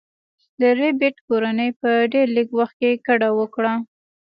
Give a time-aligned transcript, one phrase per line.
[0.59, 3.73] د ربیټ کورنۍ په ډیر لږ وخت کې کډه وکړه